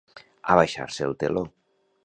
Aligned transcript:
Abaixar-se 0.53 1.05
el 1.09 1.15
teló. 1.25 1.47